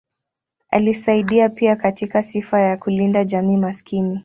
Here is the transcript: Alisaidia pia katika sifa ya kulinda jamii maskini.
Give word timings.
Alisaidia 0.69 1.49
pia 1.49 1.75
katika 1.75 2.23
sifa 2.23 2.61
ya 2.61 2.77
kulinda 2.77 3.23
jamii 3.23 3.57
maskini. 3.57 4.19